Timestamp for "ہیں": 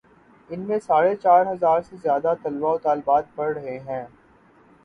3.79-4.05